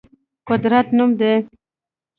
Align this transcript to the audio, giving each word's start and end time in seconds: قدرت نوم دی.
قدرت 0.47 0.87
نوم 0.97 1.11
دی. 1.19 1.33